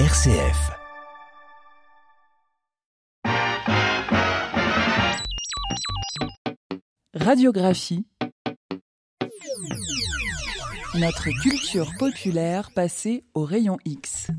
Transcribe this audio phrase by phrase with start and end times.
[0.00, 0.72] RCF.
[7.14, 8.04] Radiographie.
[10.96, 14.32] Notre culture populaire passée au rayon X.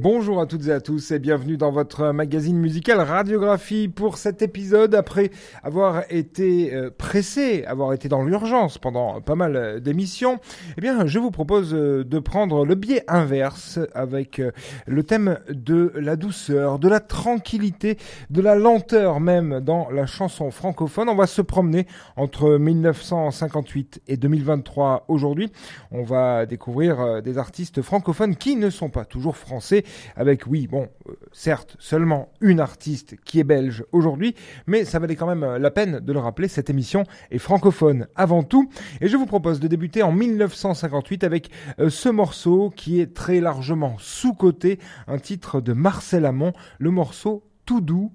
[0.00, 4.42] Bonjour à toutes et à tous et bienvenue dans votre magazine musical Radiographie pour cet
[4.42, 5.32] épisode après
[5.64, 10.38] avoir été euh, pressé, avoir été dans l'urgence pendant pas mal euh, d'émissions.
[10.76, 14.40] Eh bien, je vous propose euh, de prendre le biais inverse avec
[14.86, 17.98] le thème de la douceur, de la tranquillité,
[18.30, 21.08] de la lenteur même dans la chanson francophone.
[21.08, 25.50] On va se promener entre 1958 et 2023 aujourd'hui.
[25.90, 29.82] On va découvrir des artistes francophones qui ne sont pas toujours français
[30.16, 34.34] avec, oui, bon, euh, certes, seulement une artiste qui est belge aujourd'hui,
[34.66, 38.06] mais ça valait quand même euh, la peine de le rappeler, cette émission est francophone
[38.14, 38.68] avant tout.
[39.00, 43.40] Et je vous propose de débuter en 1958 avec euh, ce morceau qui est très
[43.40, 48.12] largement sous-coté, un titre de Marcel Amont, le morceau Tout doux,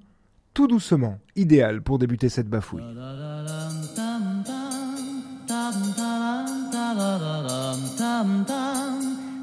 [0.54, 2.84] tout doucement, idéal pour débuter cette bafouille.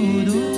[0.00, 0.49] 孤独。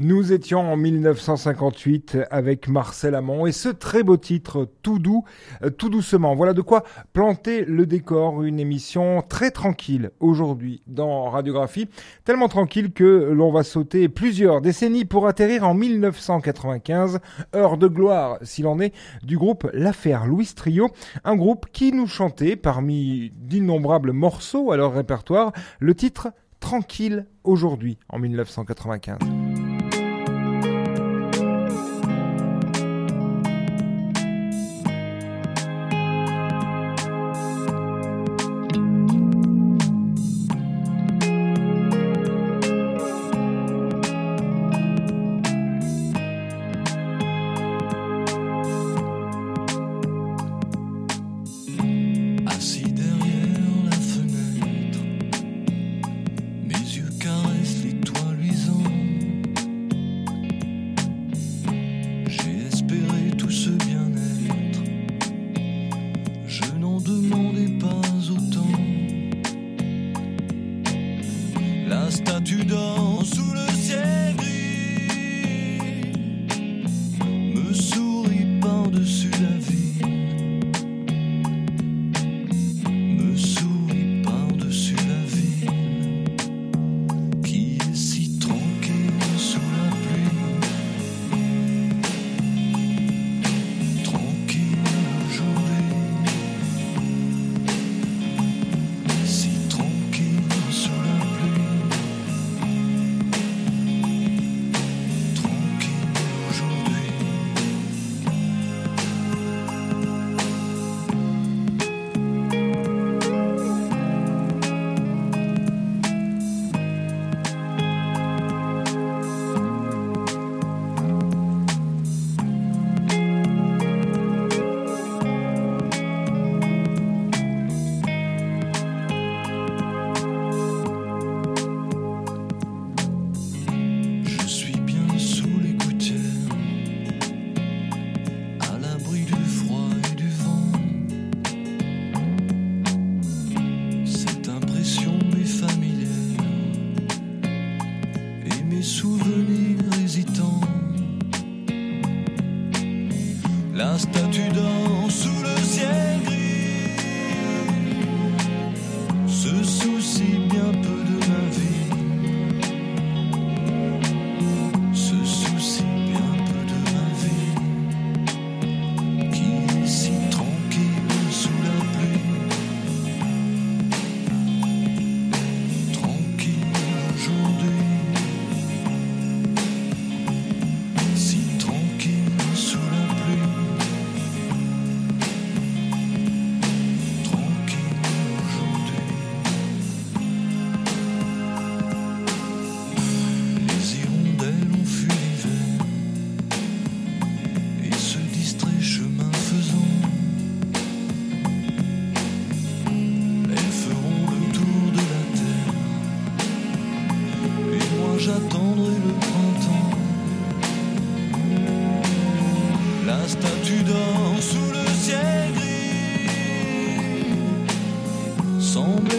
[0.00, 5.24] Tam étions en 1958 avec Marcel Amont et ce très beau titre Tout doux,
[5.62, 6.34] euh, tout doucement.
[6.34, 11.88] Voilà de quoi planter le décor, une émission très tranquille aujourd'hui dans Radiographie,
[12.24, 17.20] tellement tranquille que l'on va sauter plusieurs décennies pour atterrir en 1995,
[17.54, 20.88] heure de gloire s'il en est, du groupe L'affaire Louis Trio,
[21.24, 27.98] un groupe qui nous chantait parmi d'innombrables morceaux à leur répertoire le titre Tranquille aujourd'hui
[28.10, 29.49] en 1995.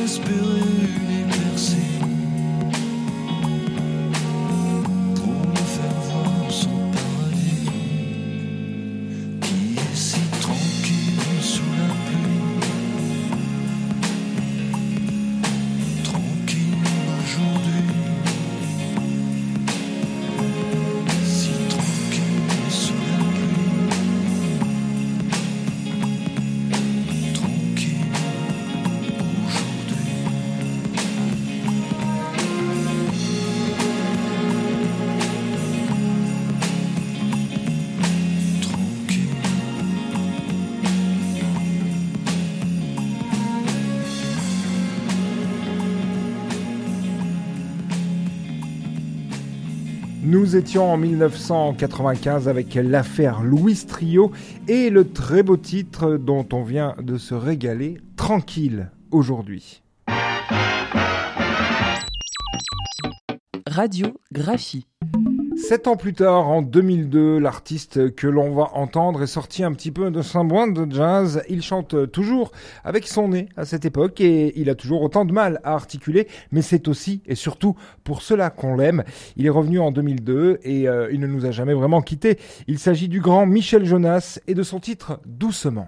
[0.04, 0.62] espérer
[1.10, 2.11] une percée
[50.52, 54.34] Nous étions en 1995 avec l'affaire Louis Trio
[54.68, 59.82] et le très beau titre dont on vient de se régaler, Tranquille, aujourd'hui.
[63.66, 64.91] Radiographie.
[65.72, 69.90] Sept ans plus tard, en 2002, l'artiste que l'on va entendre est sorti un petit
[69.90, 71.44] peu de boîte de jazz.
[71.48, 72.52] Il chante toujours
[72.84, 76.28] avec son nez à cette époque et il a toujours autant de mal à articuler,
[76.52, 79.06] mais c'est aussi et surtout pour cela qu'on l'aime.
[79.38, 82.38] Il est revenu en 2002 et euh, il ne nous a jamais vraiment quittés.
[82.68, 85.88] Il s'agit du grand Michel Jonas et de son titre Doucement.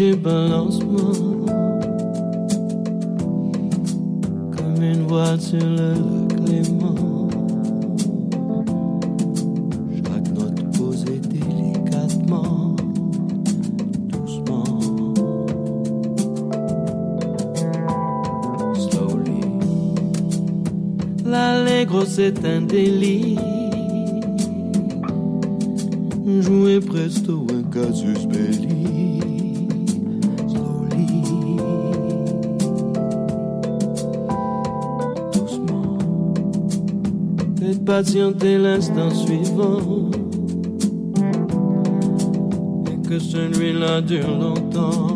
[0.00, 1.12] léger balancement,
[4.56, 7.00] comme une voile sur le lac Léman.
[22.06, 23.36] c'est un délit.
[26.40, 29.29] Jouer presto un casus belli.
[37.84, 40.10] Patienter l'instant suivant.
[42.86, 45.09] Et que celui-là dure longtemps.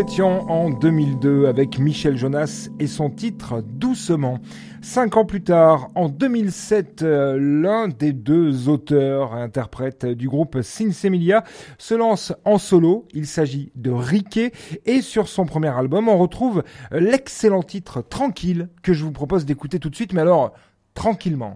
[0.00, 4.38] Étions en 2002 avec Michel Jonas et son titre Doucement.
[4.80, 11.44] Cinq ans plus tard, en 2007, euh, l'un des deux auteurs interprètes du groupe Sinsemilia
[11.76, 13.08] se lance en solo.
[13.12, 14.52] Il s'agit de Riquet
[14.86, 19.80] et sur son premier album, on retrouve l'excellent titre Tranquille que je vous propose d'écouter
[19.80, 20.54] tout de suite, mais alors
[20.94, 21.52] tranquillement.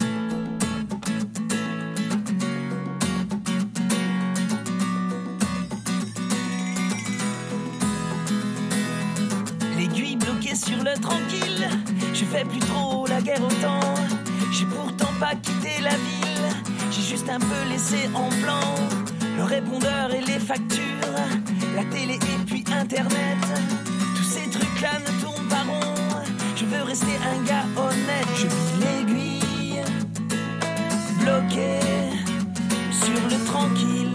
[15.24, 16.48] Pas quitté la ville,
[16.90, 18.74] j'ai juste un peu laissé en blanc
[19.38, 21.14] le répondeur et les factures,
[21.74, 23.44] la télé et puis internet.
[24.16, 26.24] Tous ces trucs-là ne tournent pas rond.
[26.56, 29.82] Je veux rester un gars honnête, je vis l'aiguille
[31.20, 31.80] bloquée
[32.92, 34.13] sur le tranquille, tranquille.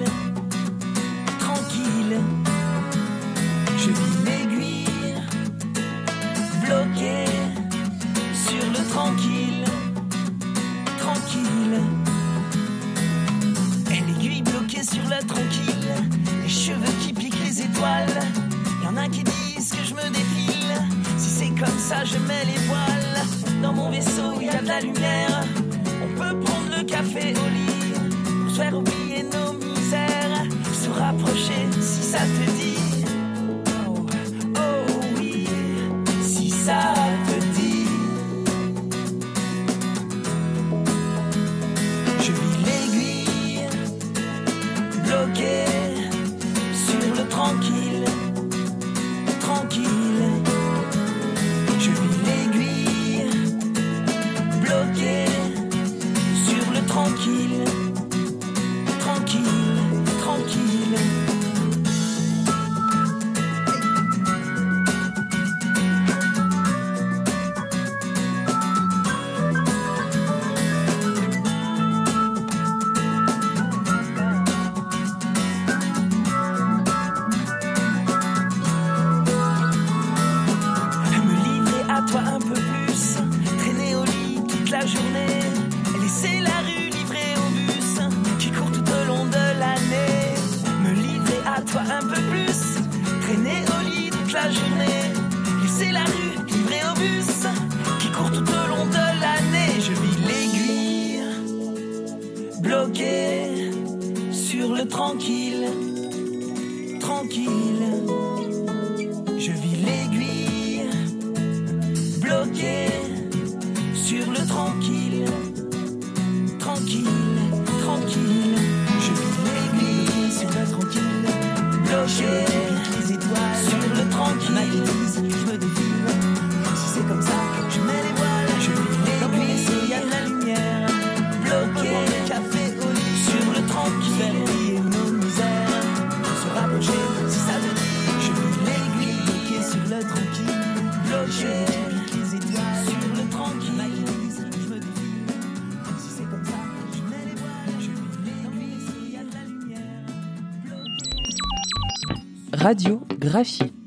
[152.69, 153.78] Radiographie.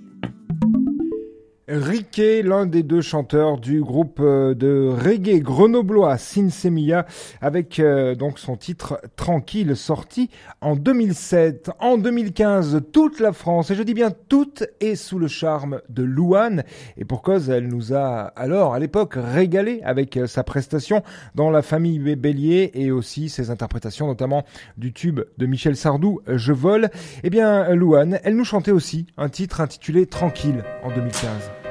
[2.19, 7.07] L'un des deux chanteurs du groupe euh, de reggae grenoblois Sinsemilla,
[7.40, 10.28] avec euh, donc son titre Tranquille, sorti
[10.61, 11.71] en 2007.
[11.81, 16.02] En 2015, toute la France, et je dis bien toute, est sous le charme de
[16.02, 16.64] Louane,
[16.99, 21.02] et pour cause, elle nous a alors, à l'époque, régalé avec euh, sa prestation
[21.35, 24.45] dans La famille Bé- Bélier, et aussi ses interprétations, notamment
[24.76, 26.90] du tube de Michel Sardou, Je vole.
[27.25, 31.62] Eh bien, Louane, elle nous chantait aussi un titre intitulé Tranquille en 2015.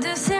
[0.00, 0.39] De ses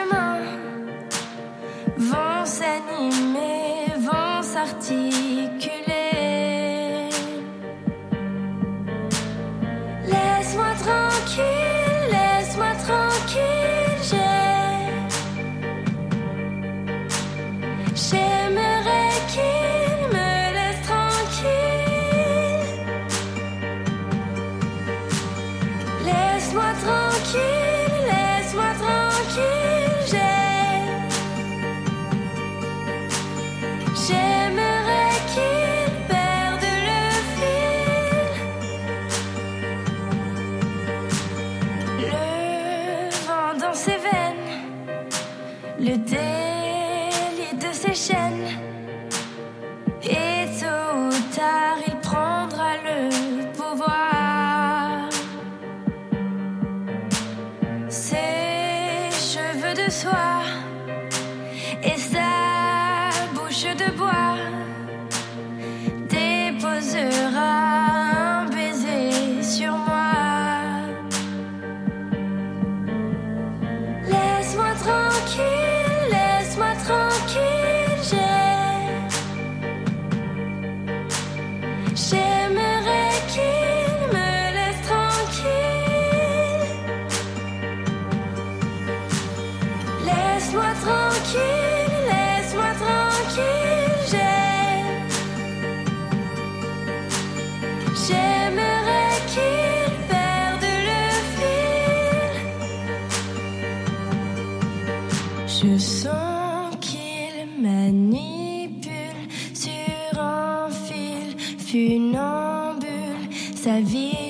[111.71, 114.30] funambule sa vie,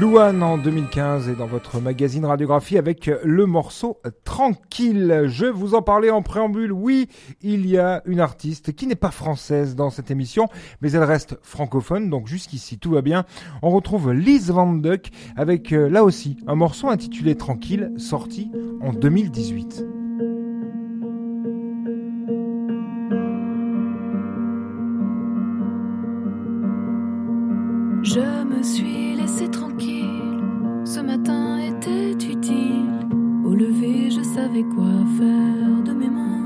[0.00, 5.24] Louane en 2015 est dans votre magazine radiographie avec le morceau Tranquille.
[5.26, 6.72] Je vous en parlais en préambule.
[6.72, 7.10] Oui,
[7.42, 10.48] il y a une artiste qui n'est pas française dans cette émission,
[10.80, 12.08] mais elle reste francophone.
[12.08, 13.26] Donc jusqu'ici, tout va bien.
[13.60, 18.94] On retrouve Lise Van Duck avec euh, là aussi un morceau intitulé Tranquille, sorti en
[18.94, 19.99] 2018.
[28.02, 30.40] Je me suis laissé tranquille,
[30.84, 33.06] ce matin était utile.
[33.44, 36.40] Au lever, je savais quoi faire de mes mains.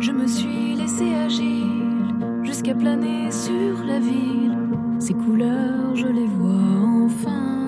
[0.00, 4.58] Je me suis laissé agile jusqu'à planer sur la ville.
[4.98, 7.61] Ces couleurs, je les vois enfin.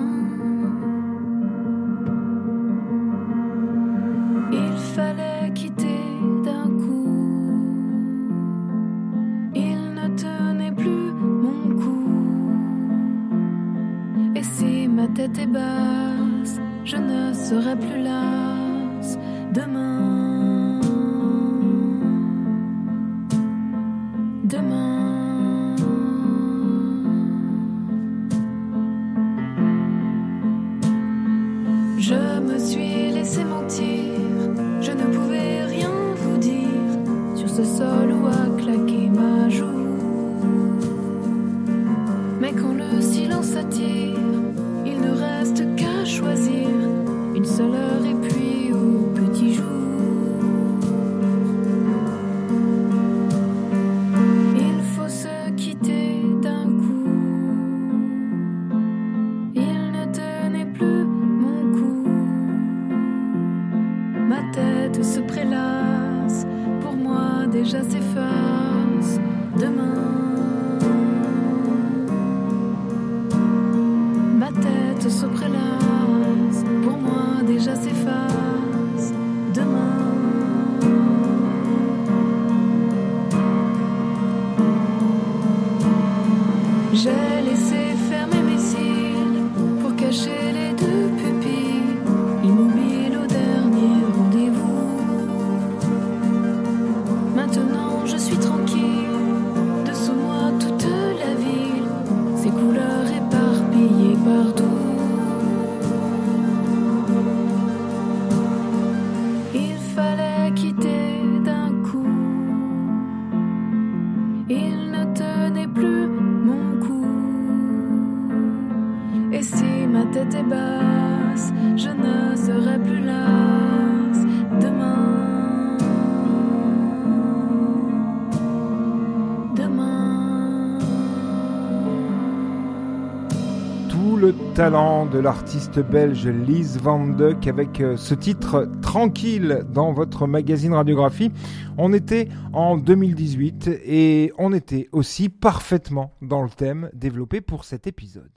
[134.75, 141.31] De l'artiste belge Lise Van Duck avec euh, ce titre Tranquille dans votre magazine radiographie.
[141.77, 147.87] On était en 2018 et on était aussi parfaitement dans le thème développé pour cet
[147.87, 148.29] épisode.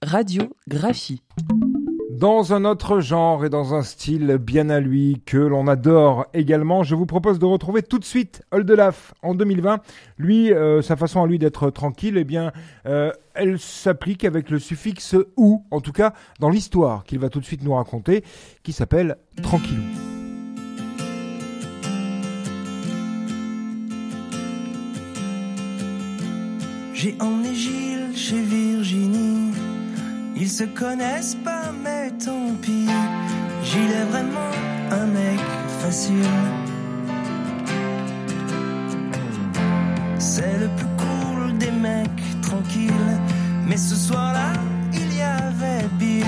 [0.00, 1.22] Radiographie
[2.20, 6.82] dans un autre genre et dans un style bien à lui que l'on adore également.
[6.82, 9.80] Je vous propose de retrouver tout de suite Oldelaf en 2020.
[10.18, 12.52] Lui, euh, sa façon à lui d'être tranquille, eh bien,
[12.84, 17.40] euh, elle s'applique avec le suffixe ou, en tout cas dans l'histoire qu'il va tout
[17.40, 18.22] de suite nous raconter,
[18.62, 19.80] qui s'appelle Tranquillou.
[26.92, 28.42] J'ai emmené Gilles chez
[30.42, 32.88] ils se connaissent pas, mais tant pis.
[33.62, 34.50] Gilles est vraiment
[34.90, 35.38] un mec
[35.80, 36.24] facile.
[40.18, 43.18] C'est le plus cool des mecs tranquilles.
[43.66, 44.54] Mais ce soir-là,
[44.94, 46.24] il y avait Bill,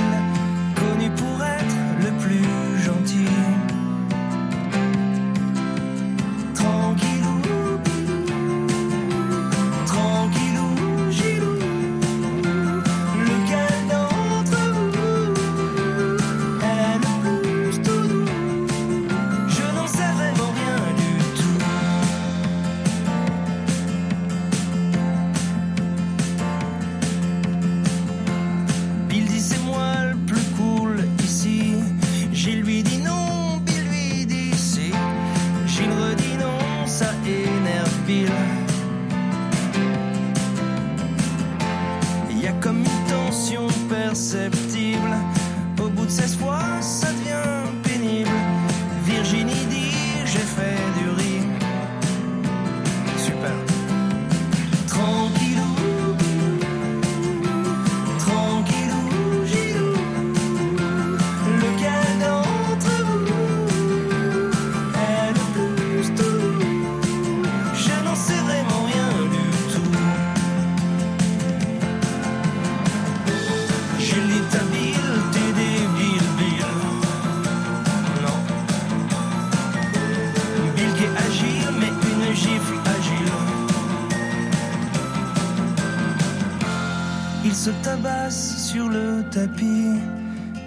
[88.72, 90.00] sur le tapis.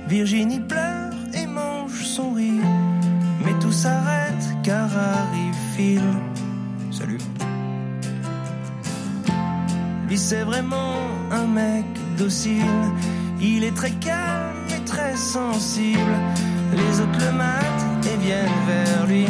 [0.08, 2.62] Virginie pleure et mange son riz.
[3.44, 6.08] Mais tout s'arrête car arrive Phil.
[6.92, 7.24] Salut.
[10.08, 10.98] Lui c'est vraiment
[11.32, 11.86] un mec
[12.18, 12.84] docile.
[13.42, 16.16] Il est très calme et très sensible.
[16.74, 19.26] Les autres le matent et viennent vers lui.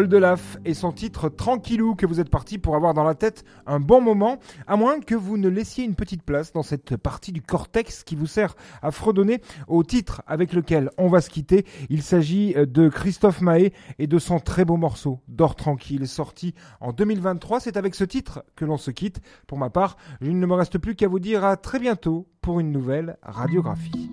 [0.00, 3.80] Oldelaf et son titre Tranquillou que vous êtes parti pour avoir dans la tête un
[3.80, 7.42] bon moment, à moins que vous ne laissiez une petite place dans cette partie du
[7.42, 11.66] cortex qui vous sert à fredonner au titre avec lequel on va se quitter.
[11.90, 16.92] Il s'agit de Christophe Mahé et de son très beau morceau Dors tranquille sorti en
[16.92, 17.60] 2023.
[17.60, 19.20] C'est avec ce titre que l'on se quitte.
[19.46, 22.58] Pour ma part, je ne me reste plus qu'à vous dire à très bientôt pour
[22.58, 24.09] une nouvelle radiographie.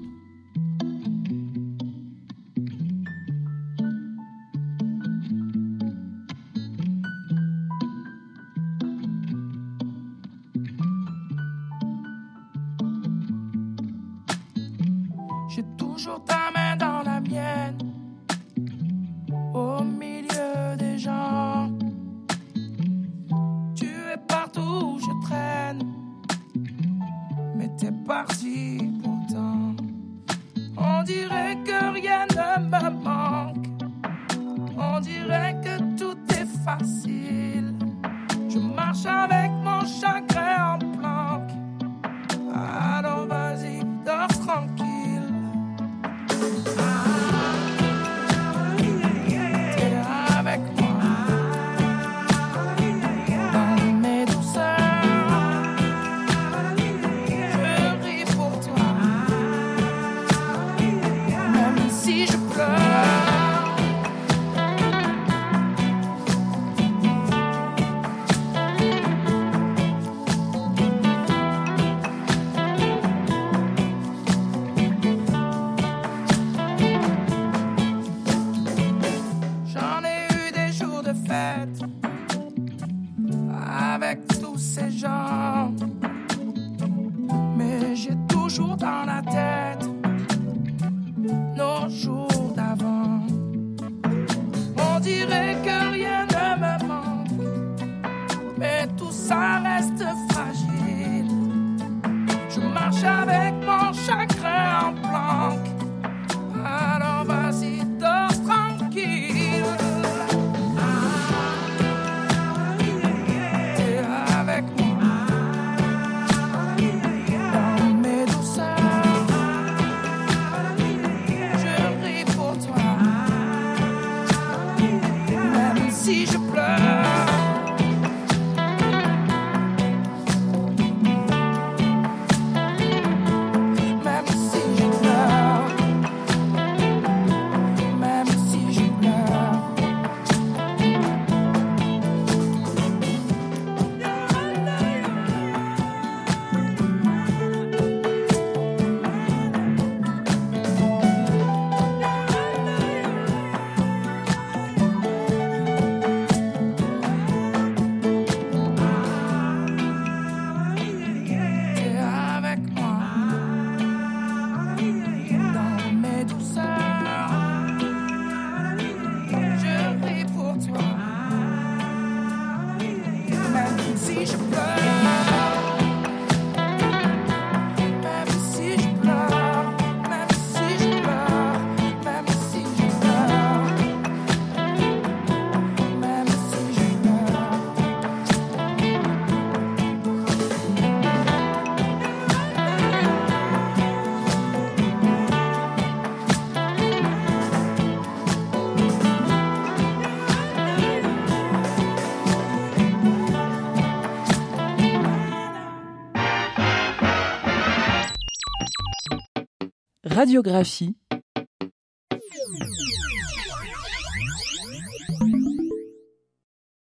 [210.18, 210.96] Radiographie